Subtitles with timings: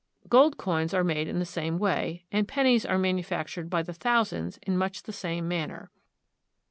[0.27, 4.57] Gold coins are made in the same way, and pennies are manufactured by the thousands
[4.63, 5.91] in much the same manner.